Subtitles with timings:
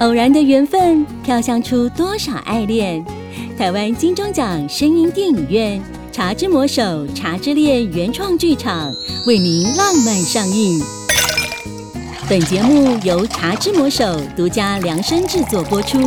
[0.00, 3.02] 偶然的缘分，飘香出多少爱恋？
[3.56, 5.80] 台湾金钟奖声音电影院
[6.14, 6.82] 《茶之魔手》
[7.14, 8.92] 《茶之恋》原创剧场
[9.26, 10.82] 为您浪漫上映。
[12.28, 15.98] 本节目由茶之魔手独家量身制作播出。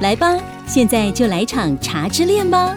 [0.00, 2.74] 来吧，现在就来场茶之恋吧！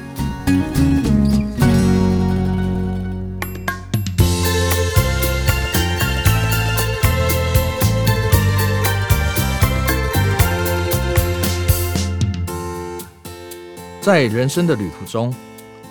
[14.08, 15.36] 在人生的旅途中，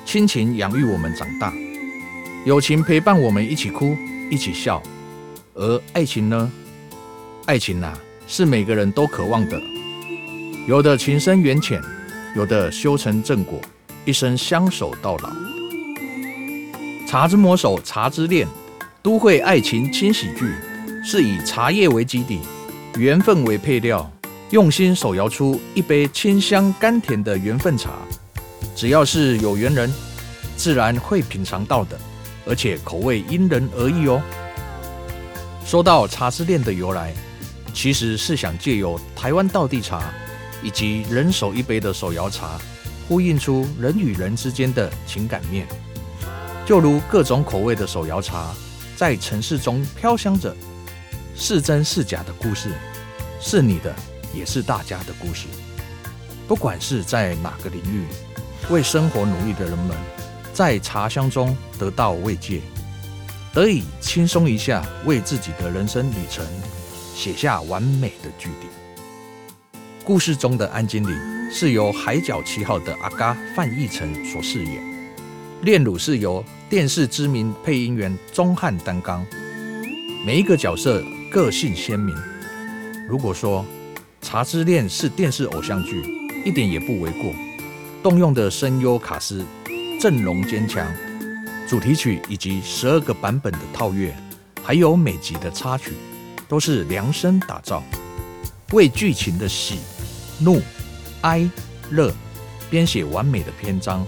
[0.06, 1.52] 亲情养育我们长大，
[2.46, 3.94] 友情陪伴我们一起哭，
[4.30, 4.82] 一起笑。
[5.52, 6.50] 而爱情呢？
[7.44, 7.92] 爱情呐，
[8.26, 9.60] 是每个人都渴望的。
[10.66, 11.78] 有的情深缘浅，
[12.34, 13.60] 有的修成正果，
[14.06, 15.30] 一生相守到老。
[17.06, 18.48] 茶之魔手，茶之恋，
[19.02, 20.54] 都会爱情轻喜剧，
[21.04, 22.40] 是以茶叶为基底，
[22.96, 24.10] 缘分为配料。
[24.50, 27.90] 用心手摇出一杯清香甘甜的缘分茶，
[28.76, 29.92] 只要是有缘人，
[30.56, 31.98] 自然会品尝到的，
[32.46, 34.22] 而且口味因人而异哦。
[35.64, 37.12] 说到茶之恋的由来，
[37.74, 40.12] 其实是想借由台湾道地茶
[40.62, 42.60] 以及人手一杯的手摇茶，
[43.08, 45.66] 呼应出人与人之间的情感面。
[46.64, 48.54] 就如各种口味的手摇茶，
[48.94, 50.54] 在城市中飘香着
[51.34, 52.70] 是真是假的故事，
[53.40, 53.92] 是你的。
[54.36, 55.46] 也是大家的故事。
[56.46, 58.04] 不管是在哪个领域，
[58.70, 59.96] 为生活努力的人们，
[60.52, 62.60] 在茶香中得到慰藉，
[63.52, 66.44] 得以轻松一下，为自己的人生旅程
[67.14, 68.72] 写下完美的句点。
[70.04, 71.12] 故事中的安经理
[71.52, 74.80] 是由《海角七号》的阿嘎范逸臣所饰演，
[75.62, 79.26] 炼乳是由电视知名配音员钟汉担纲，
[80.24, 81.02] 每一个角色
[81.32, 82.14] 个性鲜明。
[83.08, 83.62] 如果说，
[84.26, 86.02] 《茶之恋》是电视偶像剧，
[86.44, 87.32] 一点也不为过。
[88.02, 89.46] 动用的声优卡司
[90.00, 90.84] 阵容坚强，
[91.68, 94.12] 主题曲以及十二个版本的套乐，
[94.64, 95.92] 还有每集的插曲，
[96.48, 97.84] 都是量身打造，
[98.72, 99.78] 为剧情的喜、
[100.40, 100.60] 怒、
[101.20, 101.48] 哀、
[101.92, 102.12] 乐
[102.68, 104.04] 编写完美的篇章。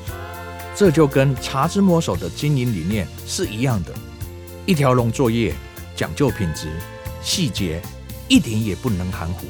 [0.74, 3.94] 这就跟《茶之魔手》的经营理念是一样的，
[4.66, 5.54] 一条龙作业，
[5.94, 6.72] 讲究品质，
[7.22, 7.80] 细节
[8.26, 9.46] 一点也不能含糊。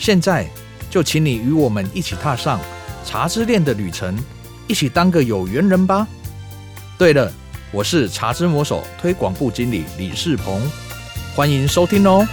[0.00, 0.48] 现在
[0.88, 2.58] 就请你与我们一起踏上
[3.04, 4.16] 茶之恋的旅程，
[4.66, 6.08] 一起当个有缘人吧。
[6.96, 7.30] 对了，
[7.70, 10.58] 我是茶之魔手推广部经理李世鹏，
[11.36, 12.26] 欢迎收听哦。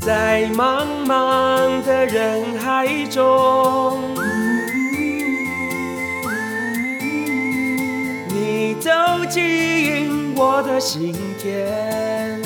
[0.00, 4.14] 在茫茫的人海中，
[8.28, 8.88] 你走
[9.28, 9.63] 进。
[10.36, 12.40] 我的心田，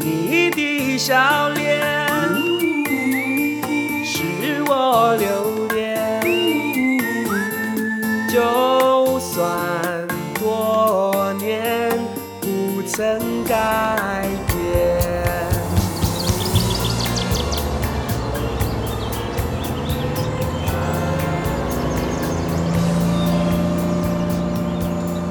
[0.00, 1.67] 你的笑脸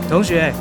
[0.10, 0.54] 同学，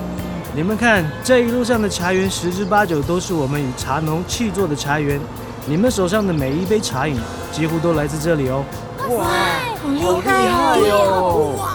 [0.56, 5.20] 你们看这一路上的茶园，十之八九都是我们与茶农砌作的茶园。
[5.66, 7.16] 你们手上的每一杯茶饮，
[7.52, 8.64] 几乎都来自这里哦。
[9.10, 9.24] 哇，
[10.02, 11.54] 好厉害哟！
[11.58, 11.74] 哇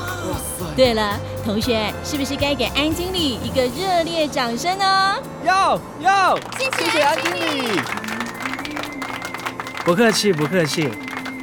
[0.60, 0.66] 塞！
[0.76, 5.16] 对了，同学，是不是该给安经理一个热烈掌声呢？
[5.46, 7.80] 要要，谢谢安经理。
[9.86, 10.90] 不客气不客气，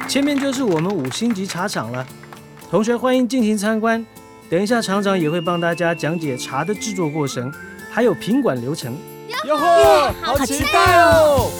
[0.07, 2.05] 前面就是我们五星级茶厂了。
[2.69, 4.05] 同学，欢迎尽情参观。
[4.49, 7.53] 等一下，厂长也会帮大家讲解茶的制作过程，
[7.91, 8.97] 还有品管流程。
[9.45, 11.51] 哟呵，好期待哦！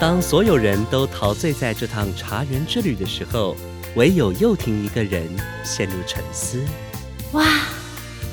[0.00, 3.54] 当所有人都陶醉在这趟茶园之旅的时候，
[3.94, 5.28] 唯有又婷一个人
[5.62, 6.64] 陷入沉思。
[7.32, 7.44] 哇，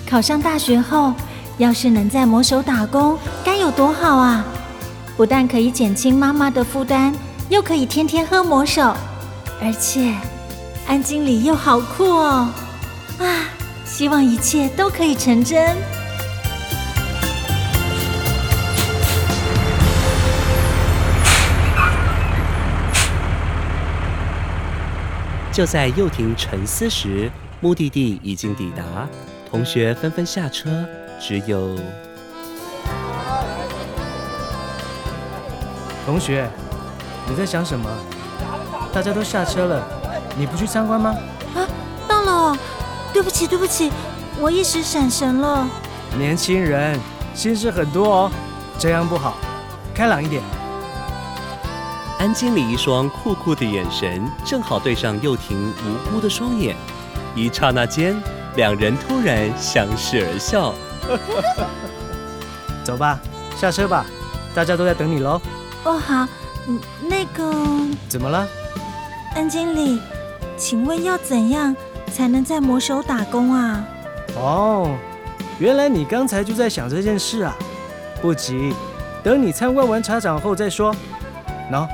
[0.09, 1.13] 考上大学后，
[1.57, 4.45] 要是能在魔手打工，该有多好啊！
[5.17, 7.13] 不但可以减轻妈妈的负担，
[7.49, 8.95] 又可以天天喝魔手。
[9.59, 10.13] 而且，
[10.87, 12.49] 安经理又好酷哦！
[13.19, 13.25] 啊，
[13.85, 15.75] 希望一切都可以成真。
[25.51, 28.83] 就在又廷沉思时，目的地已经抵达，
[29.49, 30.85] 同学纷纷下车，
[31.19, 31.75] 只有
[36.05, 36.47] 同学，
[37.27, 37.89] 你在想什么？
[38.97, 39.87] 大家都下车了，
[40.35, 41.15] 你不去参观吗？
[41.53, 41.61] 啊
[42.07, 42.57] 到了哦，
[43.13, 43.91] 对不起对不起，
[44.39, 45.67] 我一时闪神了。
[46.17, 46.99] 年轻人
[47.35, 48.31] 心事很多哦，
[48.79, 49.35] 这样不好，
[49.93, 50.41] 开朗一点。
[52.17, 56.75] 安经理一双酷酷的眼神正好对上幼婷无辜的双眼，
[57.35, 58.19] 一刹那间，
[58.55, 60.73] 两人突然相视而笑。
[62.83, 63.19] 走吧，
[63.55, 64.03] 下车吧，
[64.55, 65.39] 大家都在等你喽。
[65.83, 66.27] 哦好，
[66.67, 67.53] 嗯那个
[68.09, 68.47] 怎么了？
[69.37, 70.01] 安经理，
[70.57, 71.75] 请问要怎样
[72.11, 73.87] 才能在魔手打工啊？
[74.35, 74.97] 哦，
[75.59, 77.55] 原来你刚才就在想这件事啊！
[78.19, 78.73] 不急，
[79.23, 80.91] 等你参观完茶厂后再说。
[81.71, 81.87] 喏、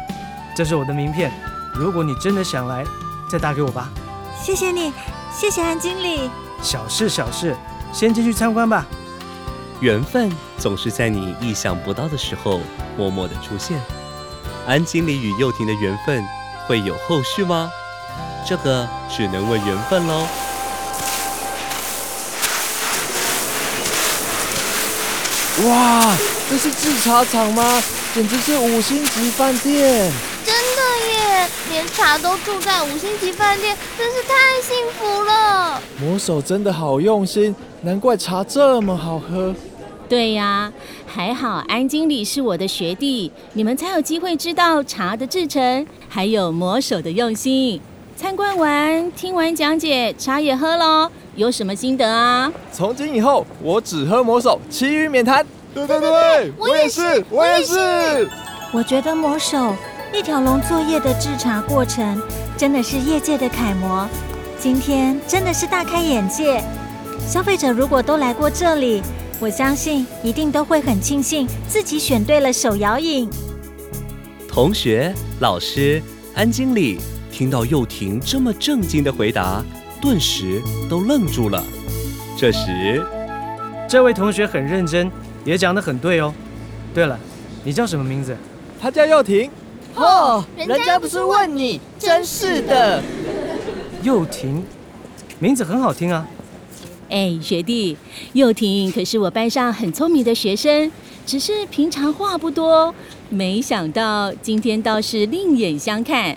[0.55, 1.33] 这是我的名片，
[1.75, 2.85] 如果你真的想来，
[3.29, 3.89] 再打给我吧。
[4.41, 4.93] 谢谢你，
[5.29, 6.29] 谢谢安经理。
[6.61, 7.53] 小事小事，
[7.91, 8.85] 先进去参观吧。
[9.81, 12.61] 缘分总是在你意想不到的时候
[12.97, 13.81] 默默的出现。
[14.65, 16.23] 安经理与幼婷的缘分
[16.67, 17.71] 会有后续吗？
[18.47, 20.27] 这个只能问缘分喽。
[25.65, 26.17] 哇，
[26.49, 27.81] 这是制茶厂吗？
[28.13, 30.11] 简直是五星级饭店！
[30.45, 35.81] 真的耶，连茶都住在五星级饭店，真是太幸福了。
[35.99, 39.55] 魔手真的好用心，难怪茶这么好喝。
[40.13, 40.71] 对呀，
[41.07, 47.81] 还好安经理是我的学弟，你们才有机会知道茶的制成，还有魔手的用心。
[48.15, 52.53] 参观完，听完讲解，茶也喝喽，有什么心得啊？
[52.71, 55.43] 从今以后，我只喝魔手，其余免谈。
[55.73, 58.29] 对对对，我也是我也是。
[58.71, 59.75] 我觉得魔手
[60.13, 62.21] 一条龙作业的制茶过程
[62.55, 64.07] 真的是业界的楷模，
[64.59, 66.63] 今天真的是大开眼界。
[67.27, 69.01] 消费者如果都来过这里，
[69.43, 73.29] 我相信一定都会很庆幸自己选对了手摇饮。
[74.47, 76.01] 同学、老师、
[76.33, 76.97] 安经理
[77.29, 79.61] 听到幼婷这么正经的回答，
[80.01, 81.61] 顿时都愣住了。
[82.37, 83.03] 这时，
[83.85, 85.11] 这位同学很认真，
[85.43, 86.33] 也讲得很对哦。
[86.93, 87.19] 对了，
[87.65, 88.37] 你叫什么名字？
[88.79, 89.51] 他叫幼婷。
[89.95, 93.03] 哦，人家不是问你，真是的。
[94.03, 94.63] 幼婷，
[95.37, 96.25] 名字很好听啊。
[97.13, 97.95] 哎，学弟，
[98.33, 100.91] 幼婷可是我班上很聪明的学生，
[101.27, 102.91] 只是平常话不多，
[103.29, 106.35] 没想到今天倒是另眼相看。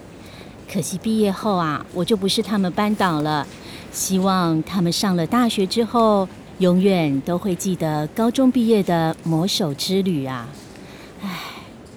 [0.71, 3.47] 可惜毕业后啊，我就不是他们班导了。
[3.91, 6.29] 希望他们上了大学之后，
[6.59, 10.47] 永远都会记得高中毕业的魔手之旅啊！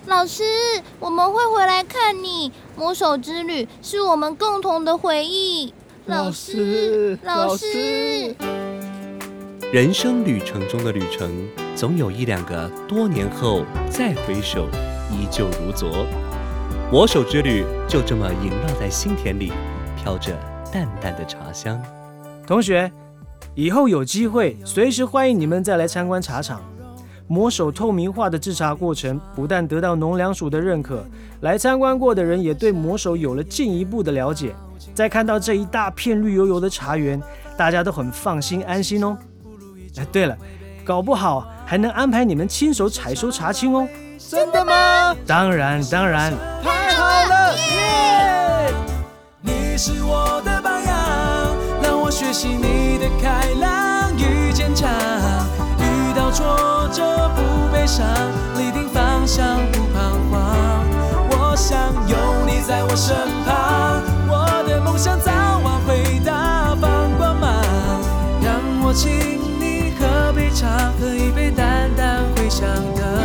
[0.08, 0.44] 老师，
[1.02, 2.50] 我们会回来看你。
[2.78, 5.74] 魔手之旅是我们共同的回忆。
[6.06, 8.34] 老师，老师，
[9.72, 11.30] 人生旅程中的旅程，
[11.76, 14.68] 总有一两个多年后再回首，
[15.12, 16.08] 依旧如昨。
[16.92, 19.52] 魔手之旅就这么萦绕在心田里，
[19.96, 20.36] 飘着
[20.74, 21.80] 淡淡的茶香。
[22.48, 22.92] 同学，
[23.54, 26.60] 以后有机会，随时欢迎你们再来参观茶厂。
[27.28, 31.06] 魔手透明化的制茶过程不但得到农粮署的认可，
[31.42, 34.56] 来参观过的人也对魔手有了进一步的了解。
[34.96, 37.22] 再看到这一大片绿油油的茶园，
[37.56, 39.16] 大家都很放心安心哦。
[39.98, 40.38] 哎，对了，
[40.86, 43.88] 搞不好还能安排你们亲手采收茶青哦。
[44.30, 45.16] 真的吗？
[45.26, 46.34] 当然，当然。
[46.64, 47.56] 太好了！
[47.56, 48.74] 耶！
[49.42, 54.90] 你是我的榜样，让我学习你的开朗与坚强。
[55.80, 57.42] 遇到挫折不
[57.74, 58.06] 悲伤，
[58.58, 60.38] 立定方向不彷徨。
[61.32, 61.78] 我想
[62.08, 62.16] 有
[62.46, 63.16] 你在我身
[63.46, 67.50] 旁，我的梦想早晚会大放光芒。
[68.44, 68.54] 让
[68.84, 69.49] 我请你喝杯
[70.60, 73.22] 茶，喝一杯淡淡回香的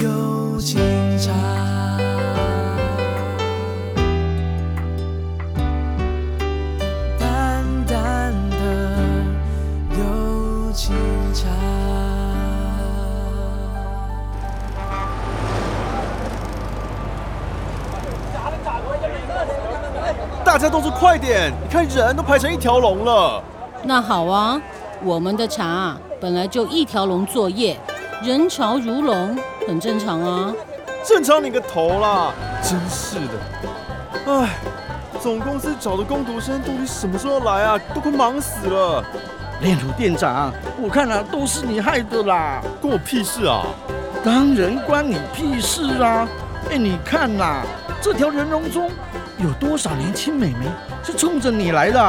[0.00, 0.78] 友情
[1.18, 1.32] 茶。
[7.18, 8.56] 淡淡的
[9.98, 10.94] 友情
[11.34, 11.48] 茶。
[20.44, 23.42] 大家都说快点，你看人都排成一条龙了。
[23.82, 24.62] 那好啊，
[25.04, 27.76] 我们的茶本来就一条龙作业，
[28.22, 30.54] 人潮如龙，很正常啊。
[31.04, 32.32] 正常你个头啦！
[32.62, 34.50] 真是的，唉，
[35.20, 37.78] 总公司找的工读生到底什么时候来啊？
[37.92, 39.04] 都快忙死了。
[39.60, 42.62] 炼乳店长，我看啊，都是你害的啦！
[42.80, 43.66] 关我屁事啊！
[44.24, 46.28] 当然关你屁事啊！
[46.70, 47.62] 哎，你看呐、
[48.00, 48.88] 这条人龙中
[49.38, 50.66] 有多少年轻美眉
[51.02, 52.00] 是冲着你来的？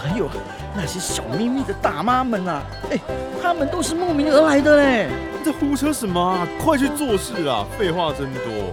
[0.00, 0.28] 还有，
[0.74, 2.98] 那些小秘密的大妈们啊，哎，
[3.42, 5.08] 他们都是慕名而来的嘞。
[5.38, 6.46] 你在胡扯什么啊？
[6.62, 7.66] 快去做事啊！
[7.78, 8.72] 废话真多。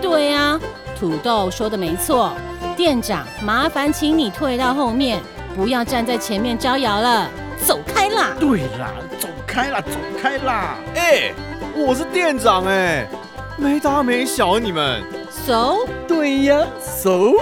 [0.00, 0.58] 对呀、
[0.98, 2.32] 土豆说的没错，
[2.76, 5.20] 店长，麻烦请你退到后面，
[5.56, 7.28] 不要站在前面招摇了，
[7.66, 8.28] 走开啦！
[8.38, 10.76] 对啦，走开啦，走开啦！
[10.94, 11.32] 哎、
[11.74, 13.08] 我是店长哎、
[13.56, 15.02] 没大没小你们。
[15.46, 17.34] 熟，对呀，熟。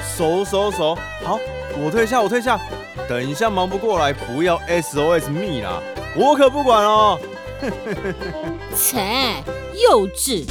[0.00, 1.38] 熟熟熟，好，
[1.76, 2.58] 我退下，我退下。
[3.08, 5.80] 等一下忙不过来，不要 SOS 密啦，
[6.14, 7.18] 我可不管哦。
[8.76, 9.42] 切，
[9.90, 10.44] 幼稚！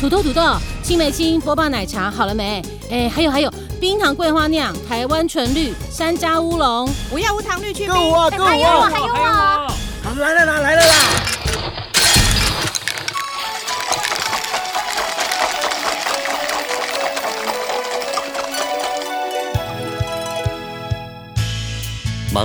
[0.00, 0.42] 土豆土豆，
[0.84, 2.62] 青梅青波霸奶茶好了没？
[2.90, 8.88] 哎，还有还有，冰糖桂花酿、台湾纯绿、山楂乌龙，不要无糖绿去够啊够还有我，啊！
[8.88, 9.68] 还有我。
[10.04, 11.35] 好，来了啦，来了啦！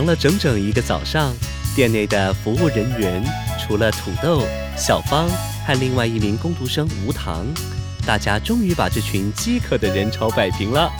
[0.01, 1.31] 忙了整整一个早上，
[1.75, 3.24] 店内的服务人员
[3.60, 4.41] 除了土豆、
[4.75, 5.29] 小芳
[5.63, 7.46] 和另外一名工读生吴糖，
[8.03, 10.91] 大家终于把这群饥渴的人潮摆平了。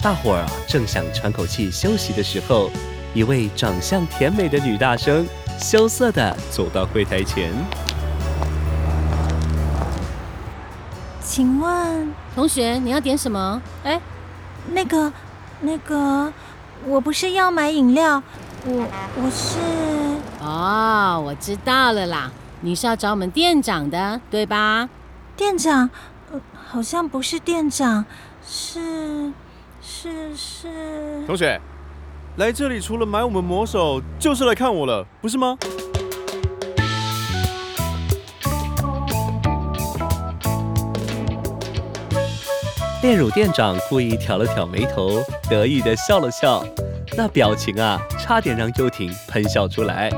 [0.00, 2.70] 大伙儿啊，正想喘口气休息的时候，
[3.12, 5.26] 一位长相甜美的女大生
[5.58, 7.52] 羞涩地走到柜台前。
[11.24, 13.60] 请问同学你要点什么？
[13.82, 14.00] 哎，
[14.70, 15.12] 那个
[15.60, 16.32] 那个，
[16.86, 18.22] 我不是要买饮料，
[18.64, 19.58] 我我是
[20.40, 22.30] 哦，我知道了啦，
[22.60, 24.88] 你是要找我们店长的，对吧？
[25.36, 25.90] 店长，
[26.32, 28.04] 呃，好像不是店长，
[28.46, 29.32] 是
[29.82, 31.26] 是是。
[31.26, 31.60] 同学，
[32.36, 35.58] 来这里除了买我们魔手，就是来看我了，不是吗？
[43.00, 46.64] 炼乳店长故意挑了挑眉头，得意地笑了笑，
[47.16, 50.10] 那表情啊，差点让幽婷喷笑出来。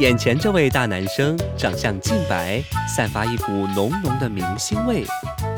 [0.00, 2.60] 眼前这位大男生长相净白，
[2.92, 5.04] 散发一股浓浓的明星味，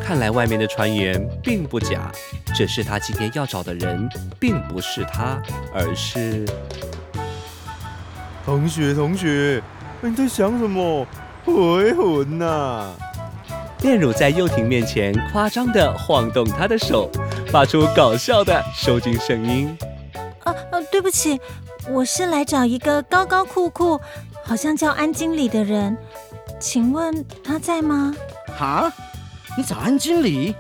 [0.03, 2.13] 看来外面的传言并不假，
[2.55, 4.07] 只是他今天要找的人
[4.39, 5.41] 并不是他，
[5.73, 6.45] 而是……
[8.45, 9.63] 同学，同学，
[10.03, 11.07] 你在想什么？
[11.47, 12.93] 回魂呐、
[13.83, 17.09] 炼乳在幼婷面前夸张地晃动她的手，
[17.47, 19.77] 发出搞笑的收紧声音。
[20.43, 21.41] 啊啊，对不起，
[21.89, 24.01] 我是来找一个高高酷酷，
[24.43, 25.97] 好像叫安经理的人，
[26.59, 28.13] 请问他在吗？
[28.59, 28.93] 哈？
[29.57, 30.57] 你找安经理？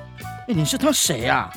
[0.46, 1.50] 哎，你是他谁呀、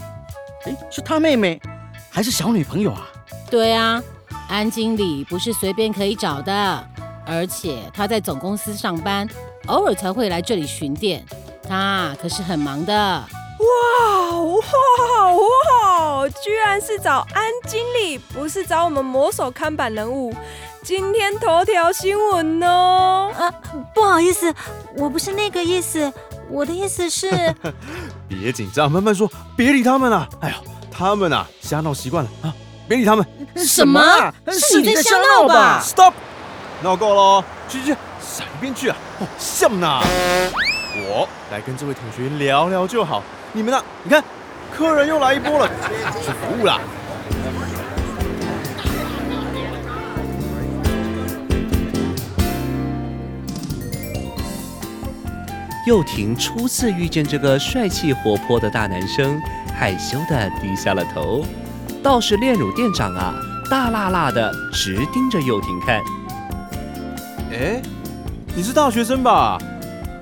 [0.66, 1.62] 哎，是他妹妹
[2.10, 3.08] 还是小女朋友啊？
[3.52, 4.02] 对啊，
[4.50, 6.88] 安经理不是随便可以找的，
[7.26, 9.28] 而且他在总公司上班，
[9.68, 11.24] 偶尔才会来这里巡店，
[11.72, 12.94] 他可是很忙的。
[12.94, 16.28] 哇哇哇！
[16.44, 20.36] 居然是找安经理，不是找我们魔手看板人物。
[20.84, 23.32] 今天头条新闻哦。
[23.40, 23.50] 啊，
[23.96, 24.54] 不好意思，
[24.98, 26.12] 我不是那个意思，
[26.50, 27.30] 我的意思是，
[28.28, 30.28] 别紧张，慢慢说，别理他们啊！
[30.42, 30.58] 哎呀，
[30.92, 32.54] 他们啊，瞎闹习惯了啊，
[32.86, 33.26] 别理他们。
[33.56, 36.14] 什么啊是你在瞎闹吧 Stop！
[36.84, 38.98] 闹够了哦，去去去，闪一边去啊！
[39.22, 40.02] 哦，像呐！
[40.94, 43.24] 我来跟这位同学聊聊就好。
[43.54, 43.82] 你们呢？
[44.04, 44.24] 你看，
[44.74, 45.70] 客人又来一波了，
[46.22, 46.80] 去服务啦。
[55.88, 59.42] 幼婷初次遇见这个帅气活泼的大男生，
[59.74, 61.46] 害羞的低下了头。
[62.04, 63.34] 倒是炼乳店长啊，
[63.70, 66.02] 大辣辣的直盯着幼婷看。
[67.52, 67.82] 哎，
[68.56, 69.58] 你是大学生吧？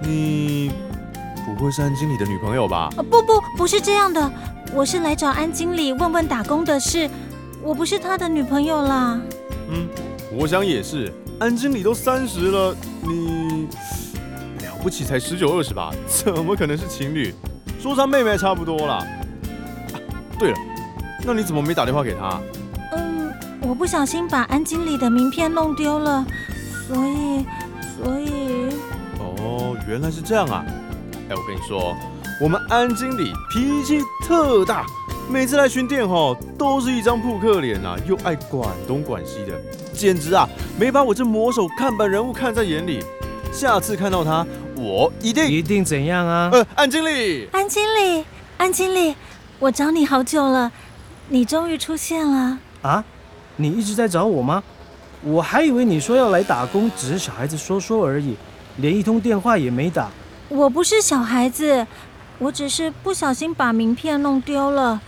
[0.02, 0.72] 你
[1.46, 2.90] 不会是安经理的女朋友吧？
[2.98, 4.32] 啊不不，不是这样的，
[4.74, 7.10] 我是来找安经理问问打工的事，
[7.62, 9.20] 我不是他的女朋友啦。
[9.70, 9.88] 嗯，
[10.38, 11.12] 我想也是。
[11.40, 13.68] 安经理都三十了，你
[14.62, 15.90] 了不起才十九二十吧？
[16.06, 17.34] 怎么可能是情侣？
[17.80, 18.96] 说他妹妹还差不多啦。
[19.94, 19.96] 啊，
[20.38, 20.58] 对了，
[21.26, 22.42] 那你怎么没打电话给他？
[22.92, 26.26] 嗯，我不小心把安经理的名片弄丢了，
[26.88, 27.46] 所以
[27.96, 28.59] 所以哦，
[29.88, 30.64] 原来是这样啊！
[31.30, 31.96] 哎，我跟你说，
[32.42, 34.86] 我们安经理脾气特大，
[35.30, 39.60] 每次来巡店吼，都是一张扑克脸啊，又爱管东管西的，
[39.94, 40.48] 简直啊，
[40.80, 43.04] 没把我这魔手看板人物看在眼里。
[43.52, 44.46] 下次看到他，
[44.76, 46.50] 我一定一定怎样啊？
[46.54, 48.24] 呃，安经理，安经理，
[48.58, 49.16] 安经理，
[49.58, 50.72] 我找你好久了，
[51.30, 52.60] 你终于出现了。
[52.84, 53.04] 啊，
[53.56, 54.64] 你一直在找我吗？
[55.22, 58.36] 我还以为你说要来打工，只是小孩子说说而已，
[58.78, 60.10] 连一通电话也没打。
[60.48, 61.86] 我不是小孩子，
[62.38, 65.02] 我只是不小心把名片弄丢了。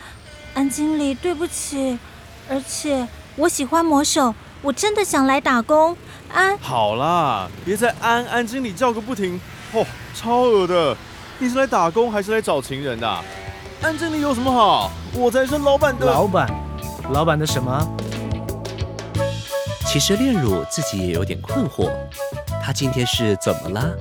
[0.53, 1.97] 安经理，对不起。
[2.49, 5.95] 而且我喜欢魔手，我真的想来打工。
[6.33, 9.39] 安，好啦，别再安安经理叫个不停，
[9.73, 10.95] 哦，超恶的。
[11.39, 13.23] 你是来打工还是来找情人的？
[13.81, 14.91] 安经理有什么好？
[15.13, 16.05] 我才是老板的。
[16.05, 16.47] 老板，
[17.11, 17.97] 老板的什么？
[19.87, 21.89] 其实炼乳自己也有点困惑，
[22.61, 23.95] 她今天是怎么了？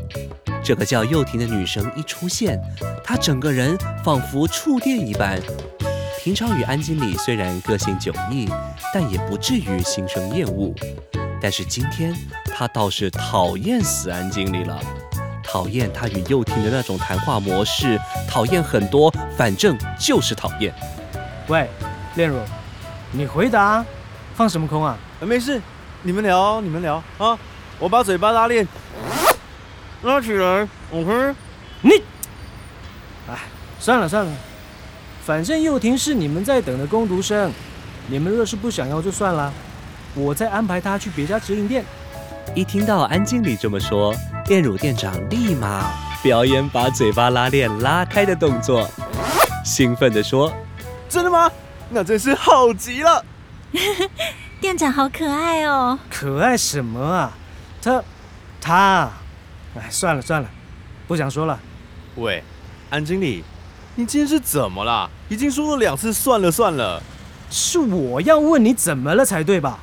[0.62, 2.60] 这个叫幼婷的女生一出现，
[3.02, 5.40] 她整个人仿佛触电一般。
[6.22, 8.46] 平常与安经理虽然个性迥异，
[8.92, 10.74] 但也不至于心生厌恶。
[11.40, 12.14] 但是今天
[12.54, 14.78] 她倒是讨厌死安经理了，
[15.42, 17.98] 讨厌她与幼婷的那种谈话模式，
[18.28, 20.72] 讨厌很多，反正就是讨厌。
[21.48, 21.66] 喂，
[22.16, 22.38] 炼乳，
[23.12, 23.82] 你回答，
[24.34, 24.98] 放什么空啊？
[25.20, 25.60] 没事，
[26.02, 27.38] 你们聊，你们聊啊，
[27.80, 28.68] 我把嘴巴拉链
[30.02, 31.34] 拉起来，OK。
[31.80, 31.92] 你，
[33.26, 33.38] 哎，
[33.78, 34.32] 算了算了，
[35.24, 37.50] 反正幼婷是你们在等的工读生，
[38.06, 39.50] 你们若是不想要就算了，
[40.14, 41.84] 我再安排她去别家直营店。
[42.54, 45.90] 一听到安经理这么说，店乳店长立马
[46.22, 48.86] 表演把嘴巴拉链拉开的动作，
[49.64, 50.52] 兴奋地说
[51.08, 51.50] ：“真的吗？
[51.88, 53.24] 那真是好极了！
[54.60, 55.98] 店长好可爱哦。
[56.10, 57.32] 可爱什么啊？
[57.82, 58.02] 他，
[58.60, 59.10] 他，
[59.74, 60.48] 哎，算了算了，
[61.08, 61.58] 不想说了。
[62.16, 62.42] 喂，
[62.90, 63.42] 安经理，
[63.94, 65.10] 你今天是怎么了？
[65.28, 67.02] 已经说了两次算了算了。
[67.50, 69.78] 是我要问你怎么了才对吧？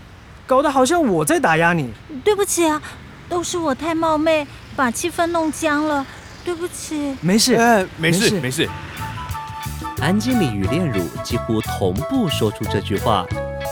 [0.45, 1.91] 搞得好像我在打压你。
[2.23, 2.81] 对不起啊，
[3.27, 6.05] 都是我太冒昧，把气氛弄僵了。
[6.45, 7.17] 对不起。
[7.19, 8.69] 没事，哎，没事没事。
[9.99, 13.25] 安经理与炼乳几乎同步说出这句话，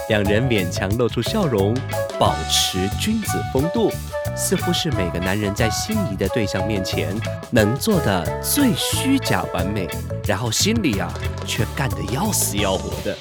[0.10, 1.74] 两人勉强露出笑容，
[2.18, 3.92] 保持君子风度，
[4.38, 7.14] 似乎是每个男人在心仪的对象面前
[7.52, 9.86] 能做的最虚假完美，
[10.26, 11.12] 然后心里啊
[11.46, 13.18] 却干得要死要活的。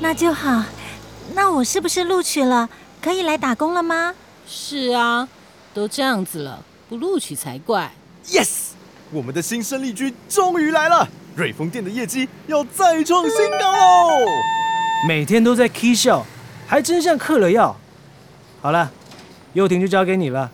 [0.00, 0.62] 那就好，
[1.34, 2.68] 那我是不是录取了？
[3.02, 4.14] 可以来打工了吗？
[4.46, 5.28] 是啊，
[5.72, 7.90] 都这样子了，不录取才怪。
[8.28, 8.48] Yes，
[9.10, 14.24] 我们的新生力军终于来了，瑞丰店的业绩要再创新高喽！
[15.08, 16.24] 每天都在 k 笑，
[16.74, 17.76] 还真像嗑了药。
[18.60, 18.90] 好了，
[19.52, 20.50] 幼婷就交给你了，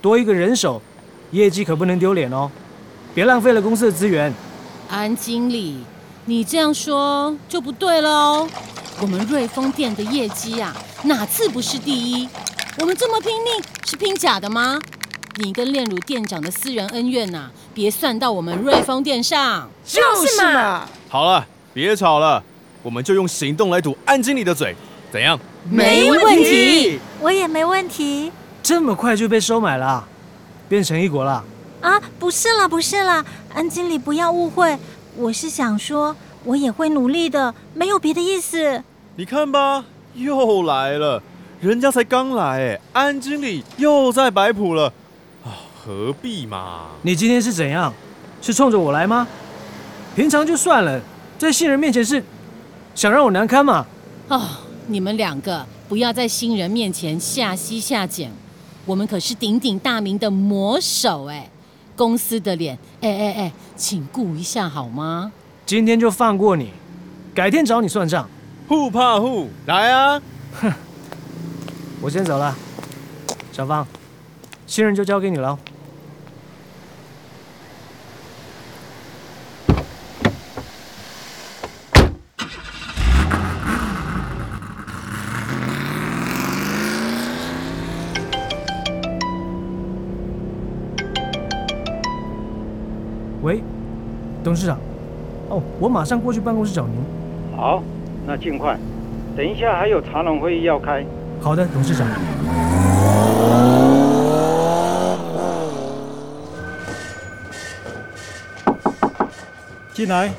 [0.00, 0.80] 多一个人手，
[1.32, 2.48] 业绩可不能丢脸哦，
[3.12, 4.32] 别浪费了公司的资源。
[4.88, 5.78] 安经理，
[6.26, 8.48] 你这样说就不对了哦。
[9.00, 12.28] 我们瑞丰店的业绩啊，哪次不是第一？
[12.78, 14.78] 我们这么拼命，是拼假的吗？
[15.40, 19.68] 你跟炼乳店长的私人恩怨呐、别算到我们瑞丰店上。
[19.84, 20.88] 就是嘛。
[21.08, 22.40] 好了，别吵了，
[22.84, 24.76] 我们就用行动来堵安经理的嘴，
[25.10, 25.36] 怎样？
[25.70, 26.98] 没问题。
[27.20, 28.30] 我也没问题
[28.62, 30.08] 这么快就被收买了啊，
[30.68, 31.44] 变成一国了？
[31.80, 32.00] 啊！
[32.18, 33.24] 不是啦，不是啦，
[33.54, 34.76] 安经理不要误会，
[35.16, 38.82] 我是想说，我也会努力的，没有别的意思。
[39.16, 41.22] 你看吧，又来了，
[41.60, 44.92] 人家才刚来，哎，安经理又在摆谱了，
[45.44, 46.86] 啊，何必嘛？
[47.02, 47.92] 你今天是怎样？
[48.42, 49.26] 是冲着我来吗？
[50.14, 51.00] 平常就算了，
[51.38, 52.22] 在新人面前是
[52.94, 53.86] 想让我难堪嘛？
[54.28, 54.42] 哦，
[54.88, 58.30] 你们两个不要在新人面前下西下简，
[58.84, 61.50] 我们可是鼎鼎大名的魔手哎，
[61.96, 65.32] 公司的脸，哎哎哎，请顾一下好吗？
[65.64, 66.70] 今天就放过你，
[67.34, 68.28] 改天找你算账。
[68.68, 70.20] 互怕互，来啊！
[70.60, 70.72] 哼
[72.00, 72.56] 我先走了，
[73.52, 73.86] 小芳，
[74.66, 75.58] 新人就交给你了。
[94.46, 94.78] 董事长，
[95.48, 96.94] 哦，我马上过去办公室找您。
[97.56, 97.82] 好，
[98.24, 98.78] 那尽快。
[99.36, 101.04] 等一下还有茶农会议要开。
[101.40, 102.06] 好的，董事长。
[109.92, 110.30] 进来。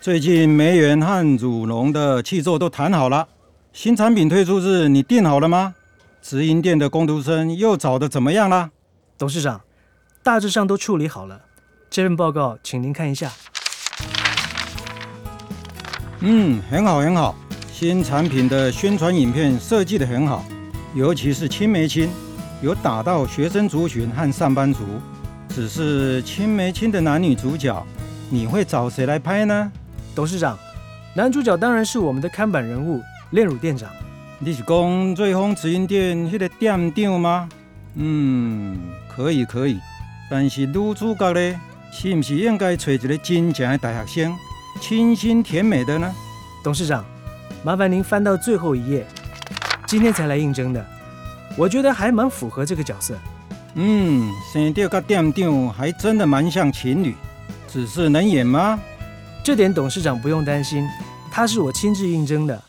[0.00, 3.28] 最近梅园和祖龙的契作都谈好了，
[3.72, 5.76] 新产品推出日你定好了吗？
[6.20, 8.70] 直营店的工读生又找的怎么样了？
[9.20, 9.60] 董事长，
[10.22, 11.42] 大致上都处理好了，
[11.90, 13.30] 这份报告请您看一下。
[16.20, 17.36] 嗯，很好很好，
[17.70, 20.42] 新产品的宣传影片设计的很好，
[20.94, 22.08] 尤其是青梅青，
[22.62, 24.86] 有打到学生族群和上班族。
[25.50, 27.86] 只是青梅青的男女主角，
[28.30, 29.70] 你会找谁来拍呢？
[30.14, 30.58] 董事长，
[31.14, 33.02] 男主角当然是我们的看板人物
[33.32, 33.90] 炼乳店长。
[34.38, 37.46] 你是讲瑞丰直营店迄个店长吗？
[37.96, 38.78] 嗯，
[39.20, 39.78] 可以可以，
[40.30, 41.60] 但是女主角呢，
[41.92, 44.34] 是不是应该找一个真正的大学生？
[44.80, 46.10] 清新甜美的呢？
[46.64, 47.04] 董事长，
[47.62, 49.06] 麻烦您翻到最后一页。
[49.86, 50.82] 今天才来应征的，
[51.54, 53.14] 我觉得还蛮符合这个角色。
[53.74, 57.14] 嗯，生调跟店长还真的蛮像情侣，
[57.68, 58.80] 只是能演吗？
[59.44, 60.88] 这点董事长不用担心，
[61.30, 62.62] 他是我亲自应征的，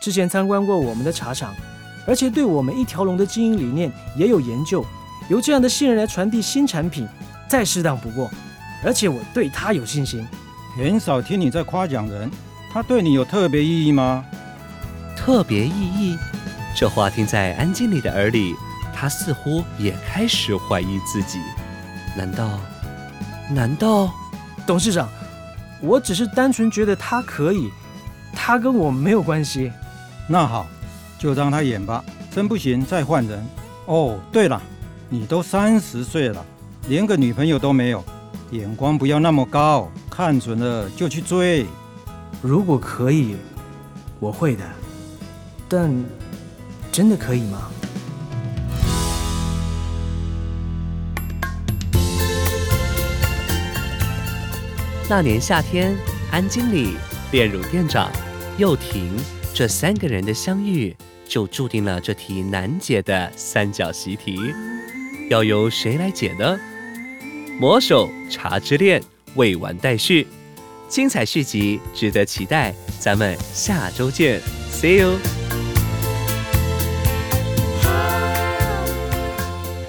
[0.00, 1.54] 之前参观过我们的茶厂，
[2.08, 4.84] 而且对我们一条龙的经营理念也有研究。
[5.28, 7.06] 由这样的新人来传递新产品，
[7.48, 8.30] 再适当不过。
[8.84, 10.26] 而且我对他有信心。
[10.76, 12.30] 很少听你在夸奖人，
[12.72, 14.24] 他对你有特别意义吗？
[15.16, 16.18] 特别意义？
[16.74, 18.54] 这话听在安经理的耳里，
[18.94, 21.38] 他似乎也开始怀疑自己。
[22.16, 22.58] 难道？
[23.50, 24.10] 难道？
[24.66, 25.08] 董事长，
[25.80, 27.70] 我只是单纯觉得他可以，
[28.34, 29.70] 他跟我没有关系。
[30.26, 30.66] 那好，
[31.18, 32.02] 就让他演吧。
[32.30, 33.46] 真不行再换人。
[33.84, 34.62] 哦，对了，
[35.12, 36.42] 你都三十岁了，
[36.88, 38.02] 连个女朋友都没有。
[38.50, 41.66] 眼光不要那么高，看准了就去追。
[42.40, 43.36] 如果可以，
[44.18, 44.64] 我会的。
[45.68, 45.92] 但
[46.90, 47.70] 真的可以吗？
[55.10, 55.94] 那年夏天，
[56.30, 56.94] 安经理、
[57.32, 58.10] 炼乳店长、
[58.56, 59.14] 又婷
[59.52, 60.96] 这三个人的相遇，
[61.28, 64.54] 就注定了这题难解的三角习题。
[65.28, 66.58] 要由谁来解呢？
[67.60, 69.00] 魔手茶之恋
[69.34, 70.26] 未完待续，
[70.88, 75.18] 精彩续集值得期待，咱们下周见，See you！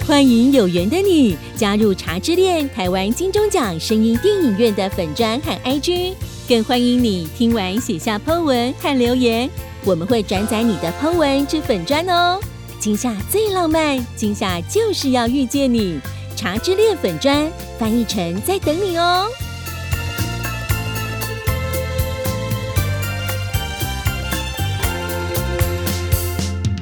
[0.06, 6.14] 欢迎有缘的你加入茶之恋台湾金钟奖声音电影院的粉专和 IG，
[6.48, 9.50] 更欢迎你听完写下 Po 文和留言，
[9.86, 12.40] 我们会转载你的 Po 文至粉专哦。
[12.84, 16.02] 今夏最浪漫，今夏就是要遇见你。
[16.36, 19.26] 茶之恋粉砖翻译成在等你哦，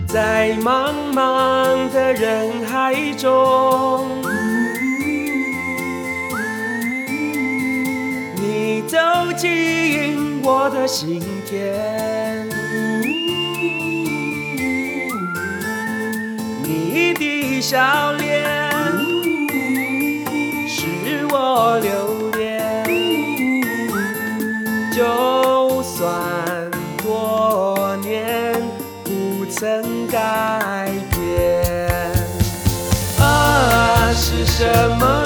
[0.07, 4.23] 在茫茫的人海中，
[8.37, 8.97] 你走
[9.37, 12.20] 进我的心田，
[17.61, 18.51] 笑脸。
[21.33, 23.63] 我留恋，
[24.91, 26.69] 就算
[27.01, 28.53] 多年
[29.03, 31.63] 不曾改变。
[33.19, 34.65] 啊，是什
[34.99, 35.20] 么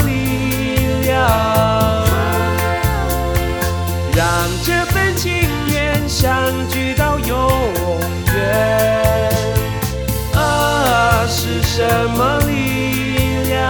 [12.07, 13.67] 什么力量？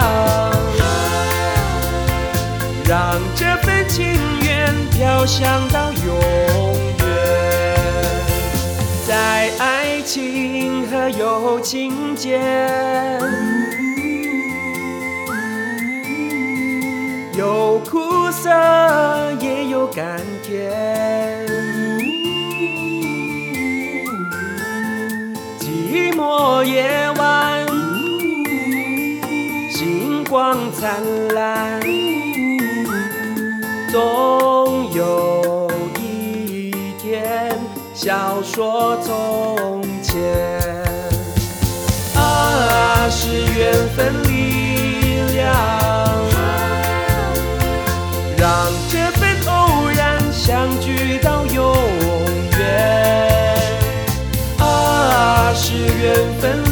[2.84, 6.14] 让这份情缘飘香到永
[6.98, 7.06] 远，
[9.08, 12.38] 在爱情和友情间，
[17.38, 18.50] 有苦涩
[19.40, 21.15] 也有甘甜，
[30.86, 31.02] 灿
[31.34, 31.80] 烂。
[33.90, 35.68] 总有
[35.98, 37.58] 一天，
[37.92, 40.22] 笑说从前。
[42.14, 43.26] 啊，是
[43.58, 45.52] 缘分力量，
[48.38, 51.74] 让这份偶然相聚到永
[52.60, 53.58] 远。
[54.60, 56.62] 啊，是缘分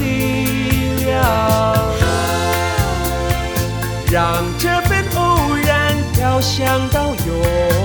[4.14, 7.84] 让这份偶然飘香到永